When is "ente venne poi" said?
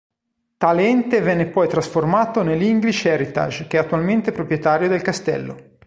0.87-1.67